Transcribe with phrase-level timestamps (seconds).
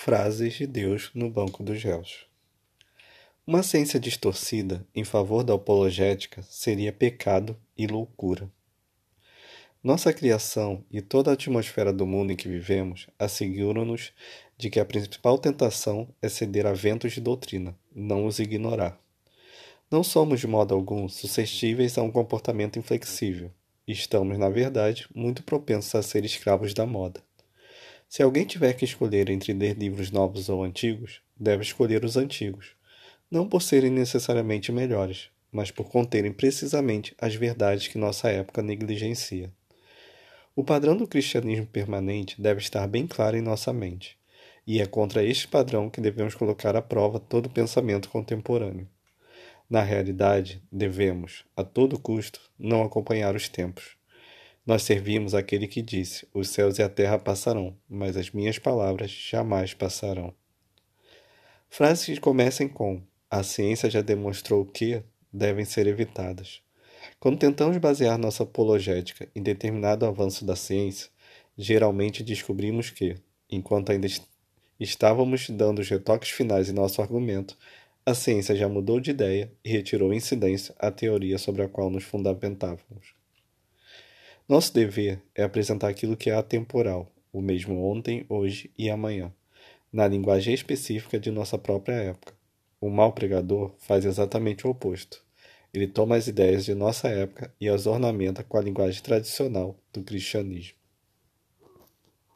[0.00, 2.24] Frases de Deus no banco dos réus.
[3.44, 8.48] Uma ciência distorcida em favor da apologética seria pecado e loucura.
[9.82, 14.12] Nossa criação e toda a atmosfera do mundo em que vivemos asseguram-nos
[14.56, 18.98] de que a principal tentação é ceder a ventos de doutrina, não os ignorar.
[19.90, 23.50] Não somos de modo algum suscetíveis a um comportamento inflexível.
[23.86, 27.27] Estamos, na verdade, muito propensos a ser escravos da moda.
[28.08, 32.70] Se alguém tiver que escolher entre ler livros novos ou antigos, deve escolher os antigos,
[33.30, 39.52] não por serem necessariamente melhores, mas por conterem precisamente as verdades que nossa época negligencia.
[40.56, 44.16] O padrão do cristianismo permanente deve estar bem claro em nossa mente,
[44.66, 48.88] e é contra este padrão que devemos colocar à prova todo pensamento contemporâneo.
[49.68, 53.97] Na realidade, devemos, a todo custo, não acompanhar os tempos
[54.68, 59.10] nós servimos aquele que disse: Os céus e a terra passarão, mas as minhas palavras
[59.10, 60.34] jamais passarão.
[61.70, 66.60] Frases que comecem com: A ciência já demonstrou que devem ser evitadas.
[67.18, 71.08] Quando tentamos basear nossa apologética em determinado avanço da ciência,
[71.56, 73.16] geralmente descobrimos que,
[73.50, 74.06] enquanto ainda
[74.78, 77.56] estávamos dando os retoques finais em nosso argumento,
[78.04, 82.04] a ciência já mudou de ideia e retirou incidência a teoria sobre a qual nos
[82.04, 83.16] fundamentávamos.
[84.48, 89.30] Nosso dever é apresentar aquilo que é atemporal, o mesmo ontem, hoje e amanhã,
[89.92, 92.32] na linguagem específica de nossa própria época.
[92.80, 95.22] O mau pregador faz exatamente o oposto.
[95.74, 100.02] Ele toma as ideias de nossa época e as ornamenta com a linguagem tradicional do
[100.02, 100.77] cristianismo.